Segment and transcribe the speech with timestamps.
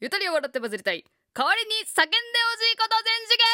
[0.00, 1.04] ゆとりを笑ってバズりたい。
[1.34, 3.44] 代わりに叫んでほしいこと全次元。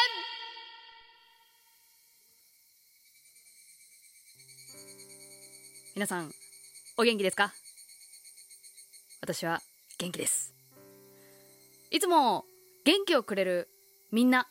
[5.95, 6.31] 皆さん
[6.97, 7.51] お元気ですか？
[9.19, 9.61] 私は
[9.97, 10.53] 元気です。
[11.91, 12.45] いつも
[12.85, 13.67] 元気をくれる
[14.13, 14.47] みんな。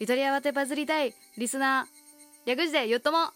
[0.00, 3.28] ゆとりあわてバズりたいリスナー略してゆっとも。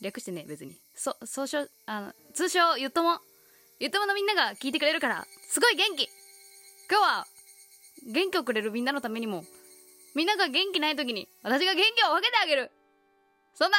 [0.00, 0.76] 略してね別に。
[0.94, 3.18] そ総称あの通称ゆっとも。
[3.80, 6.08] ゆっとものみんなが聞いてくれるからすごい元気。
[6.90, 7.26] 今日は
[8.12, 9.44] 元気をくれるみんなのためにも
[10.14, 12.70] みんなが元気ない時に私が元気を分けてあげる。
[13.54, 13.76] そんな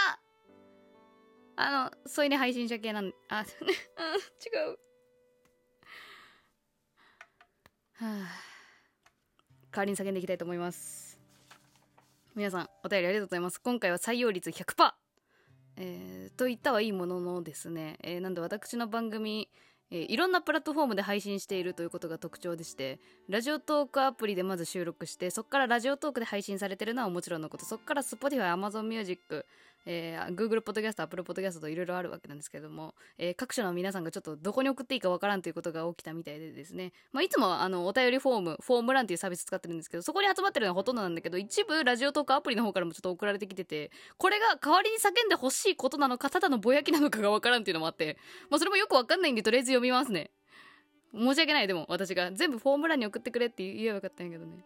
[1.55, 4.79] あの添い寝配信者系なん あ、違う。
[7.93, 8.49] はあ
[9.71, 11.19] 代わりに叫んでいきたいと思います。
[12.35, 13.59] 皆さんお便りありがとうございます。
[13.59, 14.93] 今回は採用率100%
[15.81, 19.49] えー、と言ったはいいもののですね、えー、なんで私の番組
[19.91, 27.65] え、いろんなプラットフォームで配信しているということが特徴でしてラジオトークアプリでまず収録してそこからラジオトークで配信されてるのはもちろんのこと。
[27.65, 29.45] そこから Spotify、Amazon Music、
[29.85, 48.17] えー、Google Podcast、Apple Podcast といろいろあるわけなんですけども、えー、各所の皆さんがちょっとどこに送っていいかわからんということが起きたみたいでですね、まあ、いつもあのお便りフォームフォーム欄っていうサービス使ってるんですけどそこに集まってるのはほとんどなんだけど一部ラジオトークアプリの方からもちょっと送られてきててこれが代わりに叫んでほしいことなのかただのぼやきなのかがわからんっていうのもあって、
[48.49, 50.31] まあ、それもよくわかんないんでとりあえず読みますね。
[51.13, 51.67] 申し訳ない。
[51.67, 54.63] でも私が全部フォーム欄に送ってくれって言えばよかったんやけどね、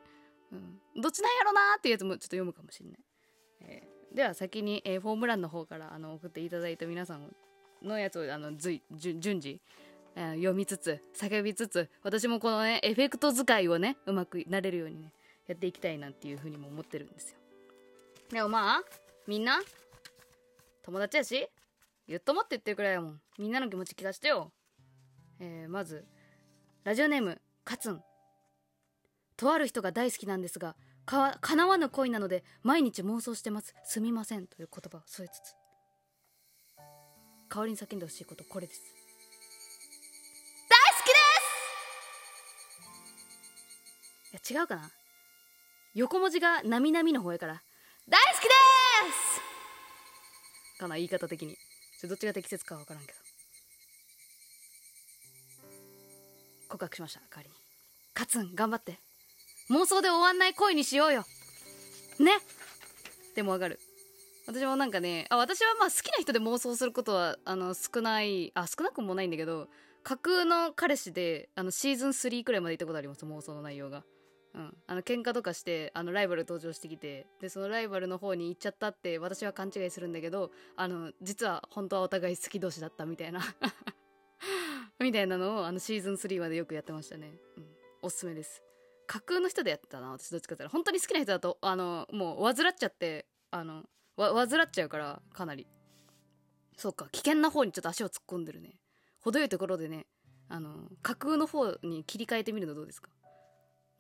[0.52, 3.00] うん、どっちなんやろなっていうやつもちょっと読むかもしれない、
[3.62, 7.34] えー、では先に、えー、フォーム欄の方からあの送っていただいた皆さん
[7.82, 9.60] のやつをあの随順次
[10.16, 15.12] え読みつつ叫びつつ私もこのねエフェクト使いをねうまくなれるようにね
[15.48, 17.38] やっていきたいなっていうふうにも思ってるんですよ。
[18.32, 18.82] でもまあ
[19.28, 19.60] みんな
[20.84, 21.48] 友達やし
[22.08, 23.22] 言っともって言ってるくらいやもん。
[23.40, 24.52] みんなの気持ち聞かしてよ。
[25.40, 26.06] えー、まず
[26.84, 28.04] ラジオネームカツン。
[29.36, 30.76] とある人が大好きなんですが
[31.06, 33.74] か叶わぬ恋なので毎日妄想してます。
[33.84, 34.48] すみません。
[34.48, 35.56] という言葉を添えつつ。
[37.50, 38.82] 代わりに叫んでほしいことこれです。
[40.70, 41.14] 大好きで
[44.40, 44.54] す！
[44.54, 44.92] いや違うかな。
[45.94, 47.62] 横文字がなみなみの方やから。
[48.08, 48.50] 大好きで
[50.78, 50.80] す！
[50.80, 51.58] かな言い方的に。
[52.04, 53.23] どっちが適切か分からんけど
[56.74, 57.56] 告白しました代わりに。
[58.16, 58.98] カツン頑張って。
[59.70, 61.24] 妄想で終わんない恋にしようよ。
[62.20, 62.32] ね。
[63.36, 63.80] でもわかる。
[64.48, 69.70] 私もなんかねあ私はまあ好きな人で妄想することはあの少ないあ少なくもないんだけど
[70.04, 74.04] 架空の彼氏であのシーズン3くらいまで行ったことあります妄想の内容が。
[74.56, 83.42] うん、あの喧嘩とかしてあのライバル登場してきてでそのライバルの方に行っちゃったって私は勘違いするんだけどあの実は本当はお互い好き同士だったみたいな。
[85.04, 87.66] みたいなのをあのシーズン3までよくやってましたね、うん、
[88.02, 88.64] おすすめです。
[89.06, 90.70] 架空の人でやってたな私どっちかって言ったら。
[90.70, 93.84] 本当に好きな人だとあのもう患っちゃってあの
[94.16, 95.68] わ患っちゃうからかなり。
[96.78, 98.80] そうか危険な方にちょっと足を突っ込んでるね。
[99.22, 100.08] 程よいところでね
[100.50, 103.10] あの架空の方に切り替えてみるのどうですか？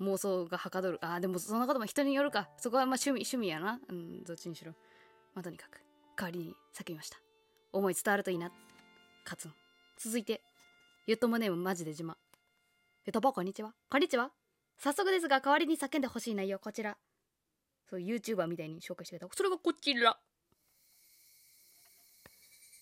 [0.01, 0.99] 妄想がはかどる。
[1.01, 2.49] あでもそんなことも人によるか。
[2.57, 3.79] そこはまあ趣味趣味やな。
[3.89, 4.73] うんどっちにしろ。
[5.35, 5.81] まあとにかく
[6.15, 7.17] 代わりに叫びました。
[7.71, 8.51] 思い伝わるといいな。
[9.23, 9.53] カツン。
[9.97, 10.41] 続いて
[11.05, 12.13] ゆっともネームマジで自慢。
[13.05, 13.73] ゆとぽこんにちは。
[13.89, 14.31] こんにちは。
[14.77, 16.95] 早速ですが、代わりに叫んでほしい内容、こちら。
[17.89, 19.35] そう、YouTuber みたいに紹介してくれた。
[19.35, 20.17] それがこちら。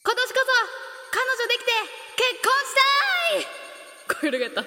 [0.04, 0.46] 今年こそ、
[1.12, 1.72] 彼女できて、
[2.16, 2.76] 結婚し
[3.34, 4.66] たいこれがやった。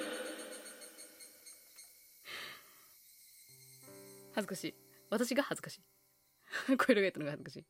[4.35, 4.75] 恥ずかしい。
[5.11, 6.77] 私が恥ずかしい。
[6.77, 7.67] これがやったのが恥ずかしい。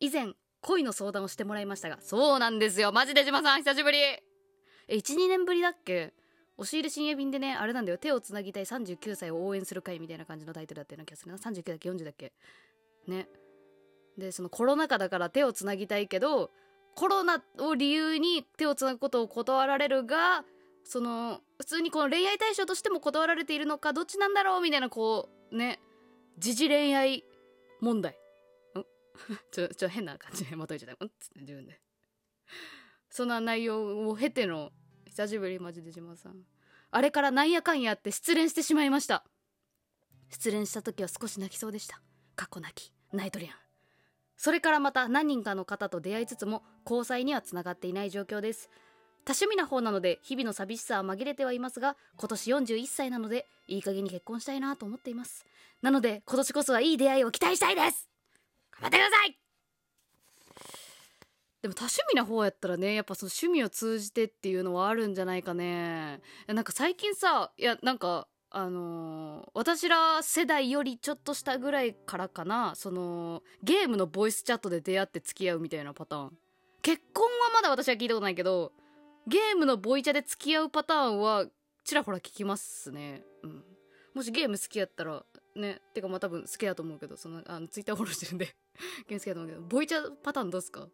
[0.00, 2.92] 以前、恋の相談をしてもらいましたが、そうなんですよ。
[2.92, 4.35] マジで島さん、久しぶり。
[4.88, 6.12] え12年ぶりだっけ？
[6.58, 7.98] 押し入れ深夜便でねあれなんだよ。
[7.98, 11.38] 手をつなぎたい39歳を応援する会みたいな感じのタイトルだったような気がするな。
[11.38, 12.32] 39だっけ？40だっけ？
[13.06, 13.28] ね。
[14.16, 16.50] でそのコロナ禍だから手をつなぎたいけど
[16.94, 20.44] コロナを理由に手をつなぐことを断られるが
[20.84, 25.80] その普通にこの恋愛対象としても断られているのかどっちなんだろうみたいなこうね。
[26.38, 27.24] 時事恋愛
[27.80, 28.12] 問題。
[28.12, 28.16] ん？
[29.52, 31.04] ちょちょ変な感じでまとえちゃった。
[31.04, 31.08] ん？
[31.08, 31.78] つって自分で。
[33.16, 34.72] そんな内容を経ての
[35.06, 36.34] 久しぶりマジで島さん。
[36.90, 39.24] あれからなんやかんやって失恋してしまいました。
[40.28, 42.02] 失恋した時は少し泣きそうでした。
[42.34, 43.52] 過去泣きナイトリアン
[44.36, 48.68] それからまた何人かの方と出会いつつも交際にはつながっていない状況です。
[49.24, 55.46] 多趣味な方なので日々の寂しさは紛れてはいますが今年41歳なのでいい加減に結婚したいなと思っています。
[55.80, 58.10] なので今年こそはいい出会いを期待したいです。
[58.72, 59.45] 頑張ってください
[61.66, 66.20] でも多趣味な方やったらねやっぱその趣味を通じてっていうのはあるんじゃないかね。
[66.46, 76.38] なんか最近さいやなんかあのー私ら世代よりちょっとしたぐらいからかなそのゲームのボイスチャットで出会って付き合うみたいなパターン。
[76.82, 78.72] 結婚はまだ私は聞いたことないけど
[79.26, 81.46] ゲームのボイチャで付き合うパターンは
[81.84, 83.24] ちらほら聞きますね。
[83.42, 83.64] うん。
[84.14, 85.24] もしゲーム好きやったら
[85.56, 88.54] ねてかまあ多分好きだと思うけどそのあのツイッターフォローしてるんで
[89.08, 90.86] ゲーム好きだと思うけどボイチャパターンどうすか？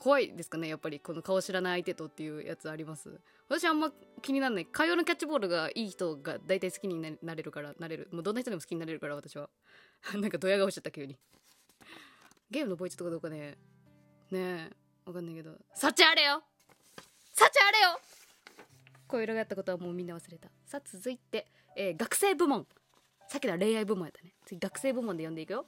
[0.00, 3.20] 怖いですかねやっぱりこの顔知らない相手とっていうやつあります？
[3.50, 3.92] 私あんま
[4.22, 4.66] 気にならない。
[4.66, 8.08] 会話のキャッチボールがいい人が大体好きになれるからなれる。
[8.10, 9.50] もうどんな人でも好きになれるから私は。
[10.16, 11.18] なんかドヤ顔しちゃった急に。
[12.50, 13.58] ゲームのボイチとかどうかね。
[14.30, 14.70] ねえ
[15.04, 15.54] わかんないけど。
[15.74, 16.42] 幸あれよ！
[17.34, 18.00] 幸あれよ！
[19.06, 20.48] こういう色がやったことはもうみんな忘れた。
[20.64, 22.66] さあ続いて、えー学生部門。
[23.28, 24.34] さっきのは恋愛部門やったね。
[24.46, 25.66] 次学生部門で読んでいくよ。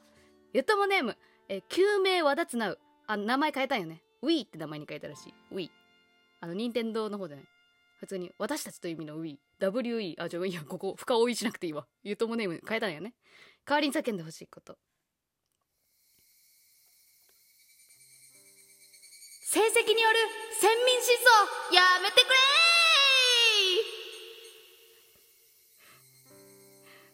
[0.55, 1.19] ゆともネーム、
[1.49, 2.79] えー、救命和田つなう。
[3.07, 4.03] あ名前変えたんよね。
[4.23, 5.35] Wii って名前に変えたらしい。
[5.55, 5.71] Wii
[6.41, 7.47] あの任天堂の方じゃない。
[7.99, 11.87] 普通に私たちという意味の Wii WE あじゃあいやここ深追いしなくていいわ。
[12.03, 13.15] ゆともネーム変えたんよね。
[13.65, 14.77] 代わりに叫んでほしいこと。
[19.53, 20.17] 成績による
[20.61, 22.35] 先民思想やめてくれ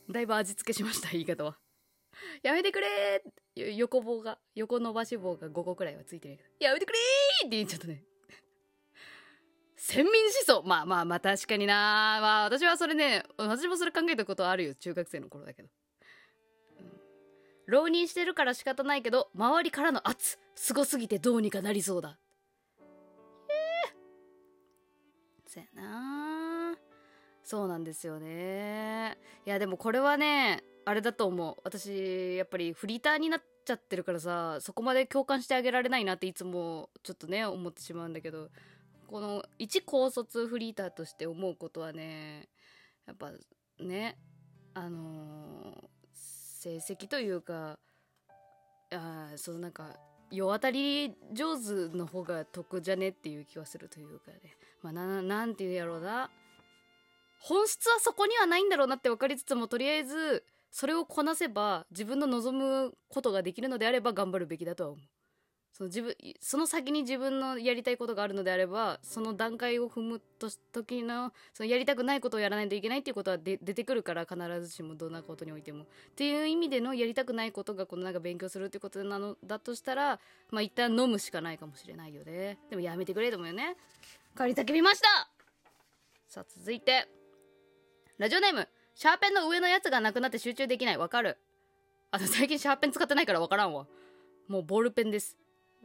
[0.15, 1.59] だいぶ味付けしました言い方は。
[2.43, 3.31] やめてくれー！
[3.59, 6.37] 横棒が横伸ばし棒が5個くらいはついてる。
[6.37, 6.99] けどやめてくれ
[7.47, 8.03] って言っちゃったね。
[9.77, 10.63] 先民思想。
[10.67, 12.19] まあまあまあ確かにな。
[12.21, 14.75] まあ私はそれね私もそれ考えたことあるよ。
[14.75, 15.69] 中学生の頃だけど、
[16.81, 16.87] うん。
[17.67, 20.39] 浪人してるから仕方ないけど周りからの圧。
[20.55, 22.19] すごすぎてどうにかなりそうだ。
[22.81, 26.77] えー、そやな
[27.45, 29.17] そうなんですよね。
[29.47, 31.57] いやでもこれはねあれだと思う。
[31.65, 38.49] 私やっぱりフリーターになっちゃってるからさそこまで共感してあげられないなっていつもちょっとね思ってしまうんだけど
[39.07, 42.49] この一高卒フリーターとして思うことはね
[43.07, 43.33] やっぱ
[43.79, 44.17] ね
[44.73, 45.89] あのー
[46.61, 47.79] 成績というか
[48.91, 49.97] あそのなんか
[50.31, 54.41] 世当たり上手の方が得じゃねっていう気はするというかね。
[54.83, 56.31] まあななんて言うやろうな。
[57.41, 65.05] 本質はそこにはないんだろうなって分かりつつもとりあえずそれをこなせば自分の望むことができるのであれば頑張るべきだとは思う。
[65.73, 75.85] その自分その先に自分のやりたいことがあるのであればその段階を踏むと時のそのやりたくないことをやらないといけないっていうことはで出てくるから必ずしもどんなことにおいても。
[75.85, 75.87] っ
[76.17, 80.19] ていう意味でのやりたくないことがこのなんか勉強するってことなのだとしたら
[80.51, 82.59] まあ一旦飲むしかないかもしれないよね。
[82.71, 83.77] でもやめてくれと思うよね。
[84.35, 85.31] 借り叫びました。
[86.27, 87.07] さあ続いて。
[88.19, 88.69] ラジオネーム。
[88.99, 90.99] シャーペンの上のやつがなくなって集中できない。
[90.99, 91.39] わかる。
[92.11, 93.87] あと最近シャーペン使ってないからわからんわ。
[94.49, 95.37] もうボールペンです、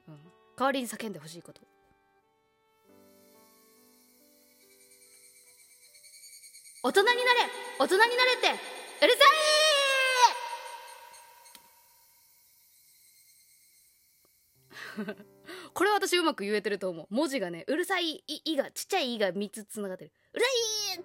[0.08, 0.18] うん、
[0.58, 1.62] 代わりに叫んでほしいこと。
[6.82, 7.20] 大人になれ。
[7.78, 8.48] 大人になれって。
[9.06, 9.14] うる
[15.06, 15.16] さい
[15.76, 17.08] これ私うまく言えてると思う。
[17.12, 20.12] 文字がねうるさい「い」いがちっちゃい「い」が3つつながってる。
[20.34, 20.50] うるさ
[21.00, 21.04] い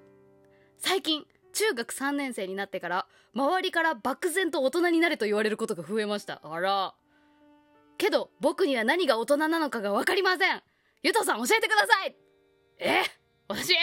[0.78, 1.26] 最近
[1.58, 6.40] 中学3年生になってから周りから漠然と大人になれと言われることが増えました。
[6.44, 6.94] あら。
[7.96, 10.62] けど僕には何が大人なのかが分かりません。
[11.02, 12.16] ゆとさん教えてください。
[12.78, 13.02] え？
[13.48, 13.74] 私？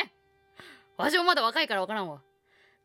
[0.96, 2.22] 私もまだ若いから分からんわ。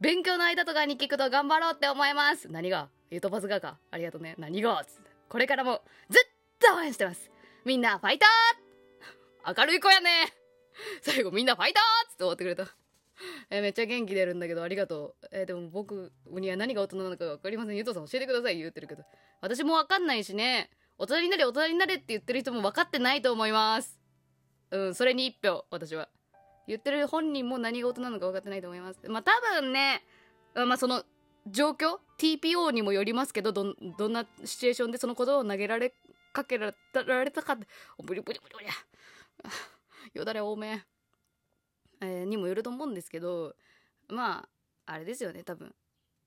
[0.01, 2.49] 勉強の間とかに聞くと頑張ろうって思います。
[2.51, 2.89] 何が？
[3.13, 3.79] ゆとばずがか？
[3.93, 4.35] ありがとうね。
[4.39, 4.85] 何が？
[4.85, 5.11] つって。
[5.29, 6.23] これからもずっ
[6.59, 7.31] と応援してます。
[7.65, 9.57] みんなファイター！
[9.57, 10.33] 明るい子やね。
[11.03, 12.09] 最後みんなファイター！
[12.09, 12.65] っつって終わってくれた。
[13.51, 17.77] えめっちゃ元気出るんだけどありがとう、えでも僕には何が大人なのか分かりません。
[17.77, 18.59] ゆとさん教えてください。
[18.59, 19.03] 言ってるけど。
[19.41, 20.71] 私も分かんないしね。
[20.99, 23.99] 大人になれ大人になれって言ってる人も分かってないと思います。
[24.71, 26.09] うんそれに一票私は。
[26.69, 29.01] 言ってる本人も何が大人なのか分かってないと思います。
[29.09, 30.05] まあ多分ね
[30.55, 31.03] まあその
[31.49, 35.93] 状況？TPO にもよりますけどどんどんなシチュエーションでそのことを投げられ
[36.33, 36.73] かけら
[37.25, 37.67] れたかって。
[38.05, 38.67] ブリブリブリブリ
[40.15, 40.85] よだれ多め。
[42.01, 43.55] えーにもよると思うんですけど
[44.09, 44.49] ま
[44.87, 45.75] ああれですよね多分。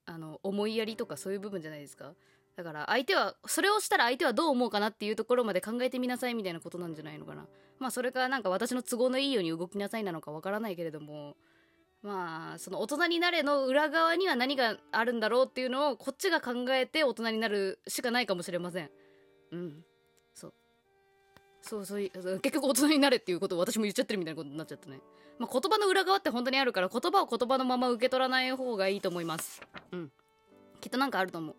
[0.06, 2.14] あの思いやりとかそういう部分じゃないですか。
[2.56, 7.48] だから相手はそれをしたら相手はどう思うかなっていうところまで考えてみなさいみたいなことなんじゃないのかな。
[7.80, 11.36] まあそれかなんか私の都合のいいように動きなさいなのかわからないけれども
[12.02, 18.92] まあその大人になれの裏側には何があるんだろうっていうのをこっちが考えて大人になるしかないかもしれません。
[19.52, 19.86] うん。
[20.34, 20.54] そう。
[21.62, 22.02] そうそう
[22.42, 25.00] 結局大人になれっていうことを私も言っちゃってるみたいなことになっちゃったね。
[25.40, 29.62] まあ、言葉の裏側って本当にあるから言葉を言葉のまま受け取らない方がいいと思います。
[29.92, 30.12] うん。
[30.80, 31.56] きっとなんかあると思う。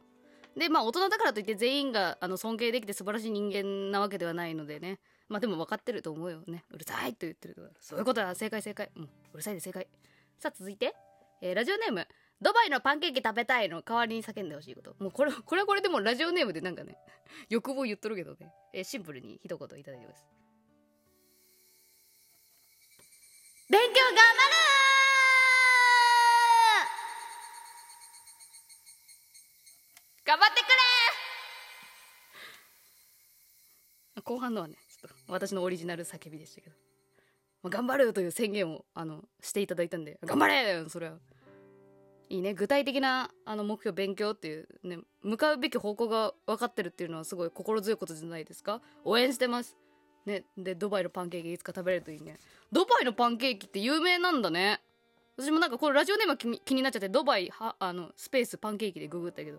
[0.59, 5.01] でまあ大人だからといって全員があの尊敬できて素晴らしい人間なわけではないのでね。
[5.29, 6.65] まあでも分かってると思うよね。
[6.71, 8.91] うるさいと言ってるとそういうことだ正解正解。
[8.97, 9.03] うん。
[9.03, 9.89] うるさいで正解。
[10.39, 10.95] さあ続いて、
[11.41, 12.07] えーラジオネーム。
[12.41, 13.83] ドバイのパンケーキ食べたいの。
[13.83, 14.95] 代わりに叫んでほしいこと。
[14.99, 16.97] もうこれこれはこれでもラジオネームでなんかね
[17.49, 20.25] 欲望言っとるけどね、えーシンプルに一言いただいてます
[23.71, 24.25] 勉強頑張る
[30.27, 30.65] 頑張ってく
[34.17, 36.77] れ後半のはねちょっと私のオリジナル叫びでしたけど、
[37.63, 41.17] まあ、頑張るという宣言をあのしていただいたんで頑張れそれは。
[42.31, 48.81] いいね具体的なあの目標勉強っていうね向かうべき方向が分かってるっていうのはすごい心強いことじゃないですか？
[49.05, 49.77] 応援してます。
[50.27, 52.39] ねでドバイのパンケーキいつか食べれるといいね。
[52.73, 54.81] ドバイのパンケーキって有名なんだね。
[55.37, 59.59] 私もなんかこのラジオネーム気になっちゃってドバイはあのスペースパンケーキでググったけど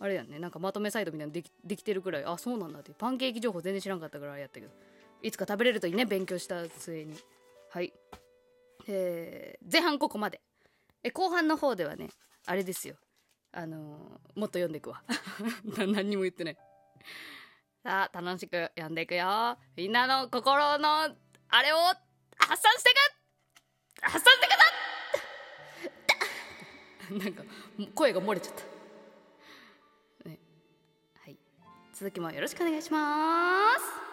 [0.00, 0.38] あれやんね。
[0.38, 2.92] なんかまとめサイトみたいなのできできてるくらいあそうなんだって。
[2.96, 4.72] パンケーキ情報全然知らんかったからあれやったけど。
[5.22, 7.16] いつか食べれるといいね勉強した末に。
[7.70, 7.92] はい。
[8.86, 10.40] えー前半ここまで。
[11.02, 12.10] え後半の方ではね
[12.46, 12.96] あれですよ。
[13.52, 15.02] あのーもっと読んでいくわ。
[15.76, 16.56] 何にも言ってない。
[17.84, 19.58] さあ楽しく読んでいくよ。
[19.76, 21.76] みんなの心のあれを
[22.38, 22.94] 発散して
[24.00, 24.50] く発散してく
[27.20, 27.44] だ なんか
[27.94, 28.62] 声が漏れちゃった。
[30.30, 30.38] ね。
[31.22, 31.36] はい。
[31.92, 34.03] 続きもよろしくお願いします。